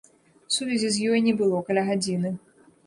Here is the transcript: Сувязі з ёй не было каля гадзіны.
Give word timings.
Сувязі 0.55 0.89
з 0.95 1.11
ёй 1.11 1.23
не 1.27 1.35
было 1.43 1.63
каля 1.69 1.87
гадзіны. 1.93 2.37